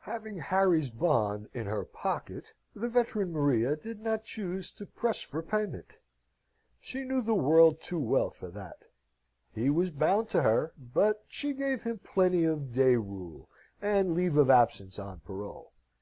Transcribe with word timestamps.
Having 0.00 0.36
Harry's 0.40 0.90
bond 0.90 1.48
in 1.54 1.64
her 1.64 1.86
pocket, 1.86 2.52
the 2.74 2.86
veteran 2.90 3.32
Maria 3.32 3.76
did 3.76 4.02
not 4.02 4.24
choose 4.24 4.70
to 4.72 4.84
press 4.84 5.22
for 5.22 5.42
payment. 5.42 5.94
She 6.80 7.02
knew 7.02 7.22
the 7.22 7.32
world 7.34 7.80
too 7.80 7.98
well 7.98 8.28
for 8.28 8.50
that. 8.50 8.82
He 9.54 9.70
was 9.70 9.90
bound 9.90 10.28
to 10.32 10.42
her, 10.42 10.74
but 10.76 11.24
she 11.28 11.54
gave 11.54 11.84
him 11.84 11.98
plenty 11.98 12.44
of 12.44 12.74
day 12.74 12.96
rule, 12.96 13.48
and 13.80 14.12
leave 14.12 14.36
of 14.36 14.50
absence 14.50 14.98
on 14.98 15.20
parole. 15.20 15.72